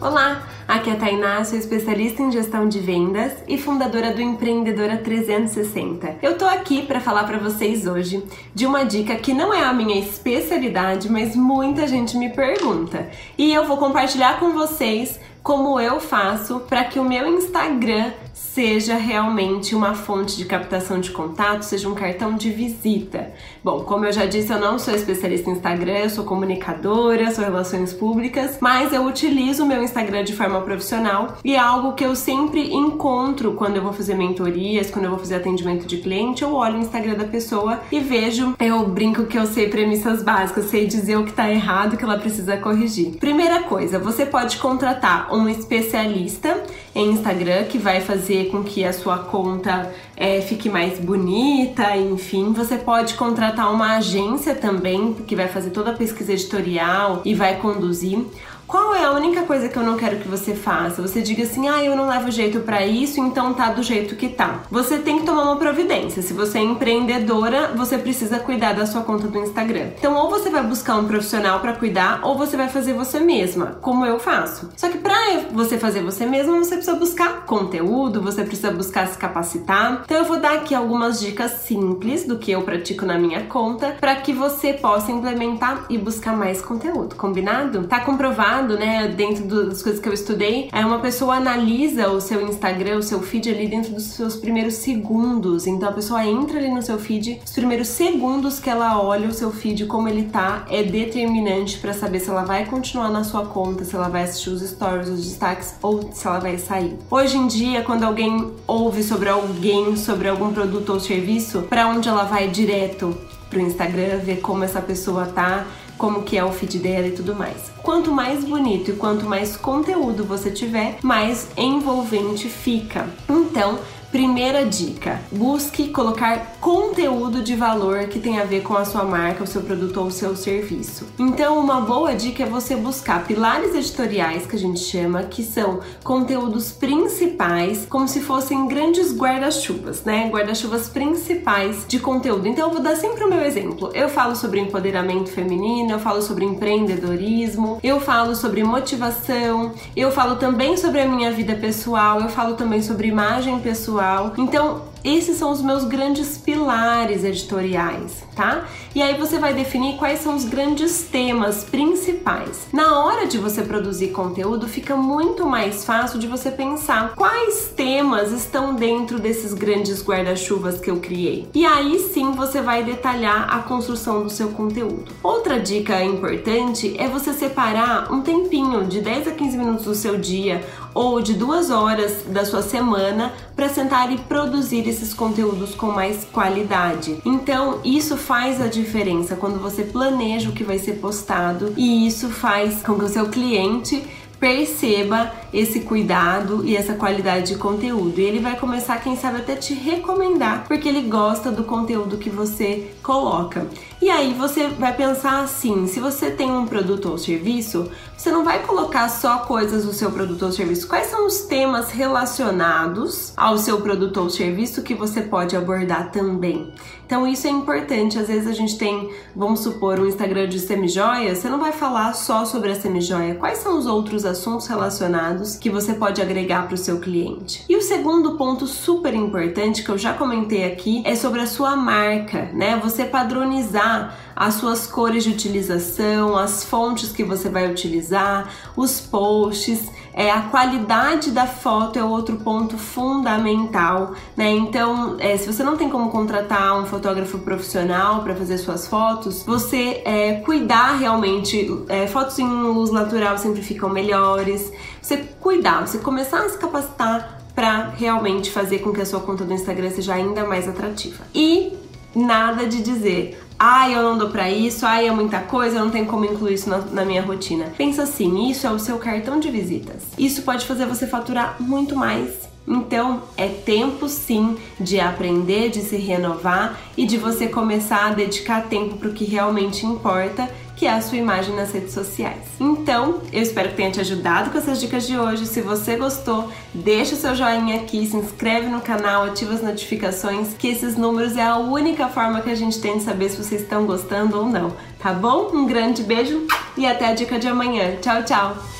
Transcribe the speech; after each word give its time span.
Olá, 0.00 0.46
aqui 0.68 0.90
é 0.90 0.92
a 0.92 0.96
Tainá, 0.96 1.44
sou 1.44 1.58
especialista 1.58 2.22
em 2.22 2.30
gestão 2.30 2.68
de 2.68 2.78
vendas 2.78 3.32
e 3.48 3.58
fundadora 3.58 4.12
do 4.12 4.22
Empreendedora 4.22 4.96
360. 4.96 6.18
Eu 6.22 6.38
tô 6.38 6.44
aqui 6.44 6.82
para 6.82 7.00
falar 7.00 7.24
para 7.24 7.36
vocês 7.36 7.84
hoje 7.84 8.22
de 8.54 8.64
uma 8.64 8.84
dica 8.84 9.16
que 9.16 9.34
não 9.34 9.52
é 9.52 9.64
a 9.64 9.72
minha 9.72 9.98
especialidade, 9.98 11.10
mas 11.10 11.34
muita 11.34 11.88
gente 11.88 12.16
me 12.16 12.28
pergunta. 12.28 13.08
E 13.36 13.52
eu 13.52 13.66
vou 13.66 13.76
compartilhar 13.76 14.38
com 14.38 14.52
vocês 14.52 15.18
como 15.42 15.80
eu 15.80 15.98
faço 15.98 16.60
para 16.60 16.84
que 16.84 17.00
o 17.00 17.04
meu 17.04 17.26
Instagram 17.26 18.12
seja 18.38 18.96
realmente 18.96 19.74
uma 19.74 19.94
fonte 19.94 20.36
de 20.36 20.44
captação 20.44 21.00
de 21.00 21.10
contato, 21.10 21.62
seja 21.62 21.88
um 21.88 21.94
cartão 21.94 22.34
de 22.34 22.50
visita. 22.50 23.32
Bom, 23.62 23.84
como 23.84 24.04
eu 24.04 24.12
já 24.12 24.26
disse, 24.26 24.52
eu 24.52 24.58
não 24.58 24.78
sou 24.78 24.94
especialista 24.94 25.50
em 25.50 25.52
Instagram, 25.52 25.98
eu 25.98 26.10
sou 26.10 26.24
comunicadora, 26.24 27.30
sou 27.30 27.44
relações 27.44 27.92
públicas, 27.92 28.58
mas 28.60 28.92
eu 28.92 29.04
utilizo 29.04 29.64
o 29.64 29.66
meu 29.66 29.82
Instagram 29.82 30.24
de 30.24 30.34
forma 30.34 30.60
profissional 30.60 31.36
e 31.44 31.54
é 31.54 31.58
algo 31.58 31.92
que 31.92 32.04
eu 32.04 32.14
sempre 32.16 32.72
encontro 32.72 33.54
quando 33.54 33.76
eu 33.76 33.82
vou 33.82 33.92
fazer 33.92 34.14
mentorias, 34.14 34.90
quando 34.90 35.04
eu 35.06 35.10
vou 35.10 35.18
fazer 35.18 35.36
atendimento 35.36 35.86
de 35.86 35.98
cliente, 35.98 36.42
eu 36.42 36.54
olho 36.54 36.78
o 36.78 36.80
Instagram 36.80 37.14
da 37.14 37.24
pessoa 37.24 37.80
e 37.92 38.00
vejo, 38.00 38.54
eu 38.58 38.88
brinco 38.88 39.26
que 39.26 39.38
eu 39.38 39.46
sei 39.46 39.68
premissas 39.68 40.22
básicas, 40.22 40.66
sei 40.66 40.86
dizer 40.86 41.16
o 41.16 41.24
que 41.24 41.32
tá 41.32 41.50
errado, 41.50 41.96
que 41.96 42.04
ela 42.04 42.18
precisa 42.18 42.56
corrigir. 42.56 43.16
Primeira 43.18 43.62
coisa, 43.62 43.98
você 43.98 44.24
pode 44.24 44.58
contratar 44.58 45.32
um 45.34 45.48
especialista 45.48 46.60
em 46.98 47.12
Instagram 47.12 47.64
que 47.64 47.78
vai 47.78 48.00
fazer 48.00 48.50
com 48.50 48.64
que 48.64 48.84
a 48.84 48.92
sua 48.92 49.18
conta 49.18 49.92
é, 50.16 50.40
fique 50.40 50.68
mais 50.68 50.98
bonita, 50.98 51.96
enfim. 51.96 52.52
Você 52.52 52.76
pode 52.76 53.14
contratar 53.14 53.72
uma 53.72 53.96
agência 53.98 54.54
também 54.54 55.14
que 55.14 55.36
vai 55.36 55.48
fazer 55.48 55.70
toda 55.70 55.92
a 55.92 55.94
pesquisa 55.94 56.32
editorial 56.32 57.22
e 57.24 57.34
vai 57.34 57.56
conduzir. 57.56 58.24
Qual 58.68 58.94
é 58.94 59.02
a 59.02 59.12
única 59.12 59.44
coisa 59.44 59.66
que 59.66 59.78
eu 59.78 59.82
não 59.82 59.96
quero 59.96 60.18
que 60.18 60.28
você 60.28 60.54
faça? 60.54 61.00
Você 61.00 61.22
diga 61.22 61.42
assim: 61.44 61.66
"Ah, 61.68 61.82
eu 61.82 61.96
não 61.96 62.06
levo 62.06 62.30
jeito 62.30 62.60
para 62.60 62.84
isso, 62.84 63.18
então 63.18 63.54
tá 63.54 63.70
do 63.70 63.82
jeito 63.82 64.14
que 64.14 64.28
tá". 64.28 64.60
Você 64.70 64.98
tem 64.98 65.20
que 65.20 65.24
tomar 65.24 65.44
uma 65.44 65.56
providência. 65.56 66.20
Se 66.20 66.34
você 66.34 66.58
é 66.58 66.62
empreendedora, 66.62 67.72
você 67.74 67.96
precisa 67.96 68.38
cuidar 68.38 68.74
da 68.74 68.84
sua 68.84 69.00
conta 69.00 69.26
do 69.26 69.38
Instagram. 69.38 69.92
Então, 69.96 70.14
ou 70.14 70.28
você 70.28 70.50
vai 70.50 70.62
buscar 70.62 70.96
um 70.96 71.06
profissional 71.06 71.60
para 71.60 71.72
cuidar, 71.72 72.20
ou 72.22 72.36
você 72.36 72.58
vai 72.58 72.68
fazer 72.68 72.92
você 72.92 73.18
mesma, 73.18 73.78
como 73.80 74.04
eu 74.04 74.18
faço. 74.18 74.68
Só 74.76 74.90
que 74.90 74.98
para 74.98 75.16
você 75.50 75.78
fazer 75.78 76.02
você 76.02 76.26
mesma, 76.26 76.58
você 76.58 76.76
precisa 76.76 76.94
buscar 76.94 77.46
conteúdo, 77.46 78.20
você 78.20 78.44
precisa 78.44 78.70
buscar 78.70 79.08
se 79.08 79.16
capacitar. 79.16 80.02
Então, 80.04 80.18
eu 80.18 80.24
vou 80.26 80.38
dar 80.38 80.52
aqui 80.56 80.74
algumas 80.74 81.18
dicas 81.18 81.52
simples 81.52 82.26
do 82.26 82.36
que 82.36 82.50
eu 82.50 82.60
pratico 82.60 83.06
na 83.06 83.18
minha 83.18 83.44
conta 83.44 83.96
para 83.98 84.14
que 84.16 84.34
você 84.34 84.74
possa 84.74 85.10
implementar 85.10 85.86
e 85.88 85.96
buscar 85.96 86.36
mais 86.36 86.60
conteúdo. 86.60 87.16
Combinado? 87.16 87.84
Tá 87.84 88.00
comprovado 88.00 88.57
né, 88.62 89.08
dentro 89.08 89.44
das 89.66 89.82
coisas 89.82 90.00
que 90.00 90.08
eu 90.08 90.12
estudei, 90.12 90.68
é 90.72 90.84
uma 90.84 90.98
pessoa 90.98 91.36
analisa 91.36 92.08
o 92.10 92.20
seu 92.20 92.46
Instagram, 92.46 92.98
o 92.98 93.02
seu 93.02 93.20
feed 93.20 93.50
ali 93.50 93.68
dentro 93.68 93.92
dos 93.92 94.04
seus 94.04 94.36
primeiros 94.36 94.74
segundos. 94.74 95.66
Então 95.66 95.88
a 95.88 95.92
pessoa 95.92 96.24
entra 96.24 96.58
ali 96.58 96.70
no 96.70 96.82
seu 96.82 96.98
feed, 96.98 97.40
os 97.44 97.52
primeiros 97.52 97.88
segundos 97.88 98.58
que 98.58 98.70
ela 98.70 99.00
olha 99.00 99.28
o 99.28 99.32
seu 99.32 99.50
feed 99.50 99.86
como 99.86 100.08
ele 100.08 100.24
tá 100.24 100.66
é 100.70 100.82
determinante 100.82 101.78
para 101.78 101.92
saber 101.92 102.20
se 102.20 102.30
ela 102.30 102.44
vai 102.44 102.64
continuar 102.66 103.10
na 103.10 103.24
sua 103.24 103.46
conta, 103.46 103.84
se 103.84 103.94
ela 103.94 104.08
vai 104.08 104.22
assistir 104.22 104.50
os 104.50 104.62
stories, 104.62 105.08
os 105.08 105.24
destaques 105.24 105.74
ou 105.82 106.10
se 106.12 106.26
ela 106.26 106.38
vai 106.38 106.58
sair. 106.58 106.96
Hoje 107.10 107.36
em 107.36 107.46
dia, 107.46 107.82
quando 107.82 108.04
alguém 108.04 108.52
ouve 108.66 109.02
sobre 109.02 109.28
alguém, 109.28 109.96
sobre 109.96 110.28
algum 110.28 110.52
produto 110.52 110.92
ou 110.92 111.00
serviço, 111.00 111.62
para 111.62 111.88
onde 111.88 112.08
ela 112.08 112.24
vai 112.24 112.48
direto? 112.48 113.16
Pro 113.48 113.60
Instagram, 113.60 114.18
ver 114.18 114.40
como 114.40 114.62
essa 114.62 114.80
pessoa 114.82 115.24
tá, 115.26 115.66
como 115.98 116.22
que 116.22 116.38
é 116.38 116.44
o 116.44 116.52
feed 116.52 116.78
dela 116.78 117.08
e 117.08 117.12
tudo 117.12 117.34
mais. 117.34 117.70
Quanto 117.82 118.10
mais 118.10 118.44
bonito 118.44 118.92
e 118.92 118.94
quanto 118.94 119.26
mais 119.26 119.56
conteúdo 119.56 120.24
você 120.24 120.50
tiver, 120.50 120.98
mais 121.02 121.48
envolvente 121.56 122.48
fica. 122.48 123.06
Então, 123.28 123.78
Primeira 124.10 124.64
dica: 124.64 125.20
busque 125.30 125.88
colocar 125.88 126.56
conteúdo 126.60 127.42
de 127.42 127.54
valor 127.54 128.06
que 128.06 128.18
tem 128.18 128.40
a 128.40 128.44
ver 128.44 128.62
com 128.62 128.74
a 128.74 128.84
sua 128.84 129.04
marca, 129.04 129.44
o 129.44 129.46
seu 129.46 129.60
produto 129.60 129.98
ou 130.00 130.06
o 130.06 130.10
seu 130.10 130.34
serviço. 130.34 131.06
Então, 131.18 131.58
uma 131.58 131.82
boa 131.82 132.14
dica 132.14 132.42
é 132.42 132.46
você 132.46 132.74
buscar 132.74 133.26
pilares 133.26 133.74
editoriais, 133.74 134.46
que 134.46 134.56
a 134.56 134.58
gente 134.58 134.80
chama, 134.80 135.24
que 135.24 135.42
são 135.42 135.80
conteúdos 136.02 136.72
principais, 136.72 137.86
como 137.88 138.08
se 138.08 138.20
fossem 138.20 138.66
grandes 138.66 139.14
guarda-chuvas, 139.14 140.02
né? 140.04 140.30
Guarda-chuvas 140.30 140.88
principais 140.88 141.84
de 141.86 141.98
conteúdo. 141.98 142.48
Então, 142.48 142.68
eu 142.68 142.72
vou 142.72 142.82
dar 142.82 142.96
sempre 142.96 143.24
o 143.24 143.28
meu 143.28 143.42
exemplo. 143.42 143.90
Eu 143.92 144.08
falo 144.08 144.34
sobre 144.34 144.58
empoderamento 144.58 145.28
feminino, 145.28 145.92
eu 145.92 145.98
falo 145.98 146.22
sobre 146.22 146.46
empreendedorismo, 146.46 147.78
eu 147.82 148.00
falo 148.00 148.34
sobre 148.34 148.64
motivação, 148.64 149.72
eu 149.94 150.10
falo 150.10 150.36
também 150.36 150.78
sobre 150.78 151.02
a 151.02 151.06
minha 151.06 151.30
vida 151.30 151.54
pessoal, 151.54 152.22
eu 152.22 152.30
falo 152.30 152.54
também 152.54 152.80
sobre 152.80 153.08
imagem 153.08 153.58
pessoal 153.60 153.97
então, 154.36 154.82
esses 155.04 155.36
são 155.36 155.52
os 155.52 155.62
meus 155.62 155.84
grandes 155.84 156.36
pilares 156.36 157.24
editoriais, 157.24 158.24
tá? 158.34 158.66
E 158.94 159.02
aí 159.02 159.16
você 159.16 159.38
vai 159.38 159.54
definir 159.54 159.96
quais 159.96 160.20
são 160.20 160.34
os 160.34 160.44
grandes 160.44 161.02
temas 161.02 161.62
principais. 161.64 162.66
Na 162.72 162.98
hora 162.98 163.26
de 163.26 163.38
você 163.38 163.62
produzir 163.62 164.08
conteúdo, 164.08 164.66
fica 164.66 164.96
muito 164.96 165.46
mais 165.46 165.84
fácil 165.84 166.18
de 166.18 166.26
você 166.26 166.50
pensar 166.50 167.14
quais 167.14 167.72
temas 167.76 168.32
estão 168.32 168.74
dentro 168.74 169.18
desses 169.18 169.54
grandes 169.54 170.02
guarda-chuvas 170.02 170.80
que 170.80 170.90
eu 170.90 170.98
criei. 170.98 171.48
E 171.54 171.64
aí 171.64 171.98
sim 172.12 172.32
você 172.32 172.60
vai 172.60 172.82
detalhar 172.82 173.54
a 173.54 173.60
construção 173.60 174.24
do 174.24 174.30
seu 174.30 174.48
conteúdo. 174.48 175.12
Outra 175.22 175.60
dica 175.60 176.02
importante 176.02 176.94
é 176.98 177.08
você 177.08 177.32
separar 177.32 178.12
um 178.12 178.20
tempinho 178.20 178.84
de 178.84 179.00
10 179.00 179.28
a 179.28 179.30
15 179.30 179.56
minutos 179.56 179.84
do 179.84 179.94
seu 179.94 180.18
dia 180.18 180.66
ou 180.98 181.22
de 181.22 181.32
duas 181.32 181.70
horas 181.70 182.24
da 182.26 182.44
sua 182.44 182.60
semana 182.60 183.32
para 183.54 183.68
sentar 183.68 184.10
e 184.12 184.18
produzir 184.18 184.88
esses 184.88 185.14
conteúdos 185.14 185.72
com 185.72 185.92
mais 185.92 186.24
qualidade. 186.24 187.22
Então, 187.24 187.78
isso 187.84 188.16
faz 188.16 188.60
a 188.60 188.66
diferença 188.66 189.36
quando 189.36 189.60
você 189.60 189.84
planeja 189.84 190.50
o 190.50 190.52
que 190.52 190.64
vai 190.64 190.76
ser 190.76 190.94
postado 190.94 191.72
e 191.76 192.04
isso 192.04 192.28
faz 192.28 192.82
com 192.82 192.98
que 192.98 193.04
o 193.04 193.08
seu 193.08 193.28
cliente 193.28 194.02
perceba 194.40 195.32
esse 195.52 195.80
cuidado 195.80 196.64
e 196.64 196.76
essa 196.76 196.94
qualidade 196.94 197.52
de 197.52 197.58
conteúdo. 197.58 198.20
E 198.20 198.24
ele 198.24 198.40
vai 198.40 198.56
começar, 198.56 199.00
quem 199.00 199.16
sabe, 199.16 199.38
até 199.38 199.56
te 199.56 199.74
recomendar, 199.74 200.64
porque 200.66 200.88
ele 200.88 201.02
gosta 201.02 201.50
do 201.50 201.64
conteúdo 201.64 202.18
que 202.18 202.30
você 202.30 202.90
coloca. 203.02 203.66
E 204.00 204.10
aí 204.10 204.32
você 204.32 204.68
vai 204.68 204.94
pensar 204.94 205.42
assim: 205.42 205.86
se 205.86 206.00
você 206.00 206.30
tem 206.30 206.50
um 206.50 206.66
produto 206.66 207.08
ou 207.10 207.18
serviço, 207.18 207.90
você 208.18 208.32
não 208.32 208.44
vai 208.44 208.64
colocar 208.64 209.08
só 209.08 209.38
coisas 209.38 209.84
do 209.84 209.92
seu 209.92 210.10
produto 210.10 210.44
ou 210.44 210.50
serviço. 210.50 210.88
Quais 210.88 211.06
são 211.06 211.24
os 211.24 211.42
temas 211.42 211.92
relacionados 211.92 213.32
ao 213.36 213.56
seu 213.56 213.80
produto 213.80 214.16
ou 214.18 214.28
serviço 214.28 214.82
que 214.82 214.92
você 214.92 215.22
pode 215.22 215.56
abordar 215.56 216.10
também? 216.10 216.72
Então 217.06 217.26
isso 217.26 217.46
é 217.46 217.50
importante. 217.50 218.18
Às 218.18 218.26
vezes 218.26 218.48
a 218.48 218.52
gente 218.52 218.76
tem, 218.76 219.14
vamos 219.36 219.60
supor, 219.60 220.00
um 220.00 220.06
Instagram 220.06 220.48
de 220.48 220.58
semijoia, 220.58 221.34
você 221.34 221.48
não 221.48 221.60
vai 221.60 221.70
falar 221.70 222.12
só 222.12 222.44
sobre 222.44 222.72
a 222.72 222.74
semijoia. 222.74 223.36
Quais 223.36 223.58
são 223.58 223.78
os 223.78 223.86
outros 223.86 224.24
assuntos 224.24 224.66
relacionados 224.66 225.54
que 225.54 225.70
você 225.70 225.94
pode 225.94 226.20
agregar 226.20 226.66
para 226.66 226.74
o 226.74 226.78
seu 226.78 226.98
cliente? 226.98 227.64
E 227.68 227.76
o 227.76 227.80
segundo 227.80 228.36
ponto 228.36 228.66
super 228.66 229.14
importante 229.14 229.84
que 229.84 229.90
eu 229.90 229.96
já 229.96 230.12
comentei 230.12 230.64
aqui 230.64 231.02
é 231.06 231.14
sobre 231.14 231.40
a 231.40 231.46
sua 231.46 231.76
marca, 231.76 232.50
né? 232.52 232.78
Você 232.82 233.04
padronizar 233.04 234.14
as 234.38 234.54
suas 234.54 234.86
cores 234.86 235.24
de 235.24 235.30
utilização, 235.30 236.38
as 236.38 236.62
fontes 236.62 237.10
que 237.10 237.24
você 237.24 237.48
vai 237.48 237.68
utilizar, 237.68 238.48
os 238.76 239.00
posts, 239.00 239.90
é, 240.14 240.30
a 240.30 240.42
qualidade 240.42 241.32
da 241.32 241.44
foto 241.44 241.98
é 241.98 242.04
outro 242.04 242.36
ponto 242.36 242.78
fundamental, 242.78 244.14
né? 244.36 244.48
Então, 244.50 245.16
é, 245.18 245.36
se 245.36 245.52
você 245.52 245.64
não 245.64 245.76
tem 245.76 245.90
como 245.90 246.10
contratar 246.10 246.80
um 246.80 246.86
fotógrafo 246.86 247.38
profissional 247.38 248.22
para 248.22 248.36
fazer 248.36 248.58
suas 248.58 248.86
fotos, 248.86 249.42
você 249.42 250.02
é, 250.04 250.34
cuidar 250.34 250.96
realmente, 250.98 251.68
é, 251.88 252.06
fotos 252.06 252.38
em 252.38 252.48
luz 252.48 252.92
natural 252.92 253.36
sempre 253.38 253.60
ficam 253.60 253.88
melhores. 253.88 254.72
Você 255.02 255.16
cuidar, 255.40 255.84
você 255.84 255.98
começar 255.98 256.44
a 256.44 256.48
se 256.48 256.58
capacitar 256.58 257.40
para 257.56 257.88
realmente 257.88 258.52
fazer 258.52 258.78
com 258.78 258.92
que 258.92 259.00
a 259.00 259.06
sua 259.06 259.18
conta 259.18 259.44
do 259.44 259.52
Instagram 259.52 259.90
seja 259.90 260.14
ainda 260.14 260.44
mais 260.44 260.68
atrativa. 260.68 261.24
E 261.34 261.72
nada 262.14 262.66
de 262.66 262.80
dizer, 262.80 263.47
ai, 263.58 263.94
eu 263.94 264.02
não 264.02 264.16
dou 264.16 264.30
pra 264.30 264.50
isso, 264.50 264.86
ai, 264.86 265.08
é 265.08 265.10
muita 265.10 265.40
coisa, 265.40 265.78
eu 265.78 265.84
não 265.84 265.90
tenho 265.90 266.06
como 266.06 266.24
incluir 266.24 266.54
isso 266.54 266.70
na, 266.70 266.78
na, 266.78 267.04
minha 267.04 267.22
rotina. 267.22 267.72
Pensa 267.76 268.04
assim, 268.04 268.48
isso 268.48 268.66
é 268.66 268.70
o 268.70 268.78
seu 268.78 268.98
cartão 268.98 269.40
de 269.40 269.50
visitas. 269.50 270.04
Isso 270.16 270.42
pode 270.42 270.64
fazer 270.64 270.86
você 270.86 271.06
faturar 271.06 271.56
muito 271.60 271.96
mais. 271.96 272.48
Então, 272.68 273.22
é 273.36 273.48
tempo 273.48 274.08
sim 274.08 274.58
de 274.78 275.00
aprender, 275.00 275.70
de 275.70 275.80
se 275.80 275.96
renovar 275.96 276.78
e 276.96 277.06
de 277.06 277.16
você 277.16 277.48
começar 277.48 278.06
a 278.06 278.14
dedicar 278.14 278.68
tempo 278.68 278.96
para 278.96 279.08
o 279.08 279.12
que 279.12 279.24
realmente 279.24 279.86
importa 279.86 280.48
que 280.78 280.86
é 280.86 280.92
a 280.92 281.00
sua 281.00 281.18
imagem 281.18 281.56
nas 281.56 281.72
redes 281.72 281.92
sociais. 281.92 282.38
Então, 282.60 283.20
eu 283.32 283.42
espero 283.42 283.70
que 283.70 283.74
tenha 283.74 283.90
te 283.90 284.00
ajudado 284.00 284.50
com 284.50 284.58
essas 284.58 284.80
dicas 284.80 285.08
de 285.08 285.18
hoje. 285.18 285.44
Se 285.44 285.60
você 285.60 285.96
gostou, 285.96 286.48
deixa 286.72 287.16
o 287.16 287.18
seu 287.18 287.34
joinha 287.34 287.80
aqui, 287.80 288.06
se 288.06 288.16
inscreve 288.16 288.68
no 288.68 288.80
canal, 288.80 289.24
ativa 289.24 289.54
as 289.54 289.62
notificações, 289.62 290.54
que 290.56 290.68
esses 290.68 290.96
números 290.96 291.36
é 291.36 291.42
a 291.42 291.56
única 291.56 292.06
forma 292.08 292.40
que 292.40 292.50
a 292.50 292.54
gente 292.54 292.80
tem 292.80 292.98
de 292.98 293.02
saber 293.02 293.28
se 293.28 293.42
vocês 293.42 293.62
estão 293.62 293.86
gostando 293.86 294.38
ou 294.38 294.46
não, 294.46 294.72
tá 295.00 295.12
bom? 295.12 295.50
Um 295.52 295.66
grande 295.66 296.04
beijo 296.04 296.46
e 296.76 296.86
até 296.86 297.06
a 297.06 297.14
dica 297.14 297.40
de 297.40 297.48
amanhã. 297.48 297.96
Tchau, 298.00 298.22
tchau! 298.22 298.77